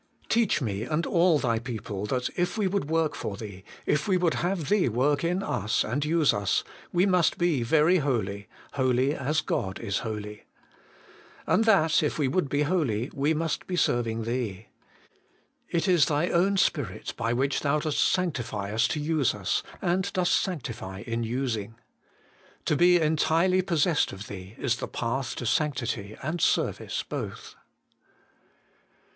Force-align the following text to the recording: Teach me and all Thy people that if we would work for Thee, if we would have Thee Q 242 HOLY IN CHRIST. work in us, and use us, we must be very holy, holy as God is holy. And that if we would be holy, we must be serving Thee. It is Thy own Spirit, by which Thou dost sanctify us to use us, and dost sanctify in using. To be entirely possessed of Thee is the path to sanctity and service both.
Teach 0.29 0.61
me 0.61 0.81
and 0.81 1.05
all 1.05 1.37
Thy 1.37 1.59
people 1.59 2.07
that 2.07 2.27
if 2.35 2.57
we 2.57 2.65
would 2.65 2.89
work 2.89 3.13
for 3.13 3.37
Thee, 3.37 3.63
if 3.85 4.07
we 4.07 4.17
would 4.17 4.33
have 4.33 4.67
Thee 4.67 4.87
Q 4.87 4.89
242 4.89 4.95
HOLY 4.95 5.31
IN 5.31 5.39
CHRIST. 5.41 5.51
work 5.53 5.59
in 5.59 5.63
us, 5.65 5.83
and 5.83 6.03
use 6.05 6.33
us, 6.33 6.63
we 6.91 7.05
must 7.05 7.37
be 7.37 7.61
very 7.61 7.97
holy, 7.97 8.47
holy 8.73 9.13
as 9.13 9.41
God 9.41 9.79
is 9.79 9.99
holy. 9.99 10.45
And 11.45 11.65
that 11.65 12.01
if 12.01 12.17
we 12.17 12.27
would 12.27 12.49
be 12.49 12.63
holy, 12.63 13.11
we 13.13 13.35
must 13.35 13.67
be 13.67 13.75
serving 13.75 14.23
Thee. 14.23 14.69
It 15.69 15.87
is 15.87 16.07
Thy 16.07 16.29
own 16.29 16.57
Spirit, 16.57 17.13
by 17.15 17.31
which 17.31 17.59
Thou 17.61 17.77
dost 17.77 17.99
sanctify 18.03 18.73
us 18.73 18.87
to 18.87 18.99
use 18.99 19.35
us, 19.35 19.61
and 19.83 20.11
dost 20.13 20.33
sanctify 20.33 21.01
in 21.01 21.21
using. 21.21 21.75
To 22.65 22.75
be 22.75 22.99
entirely 22.99 23.61
possessed 23.61 24.11
of 24.11 24.25
Thee 24.25 24.55
is 24.57 24.77
the 24.77 24.87
path 24.87 25.35
to 25.35 25.45
sanctity 25.45 26.17
and 26.23 26.41
service 26.41 27.03
both. 27.07 27.53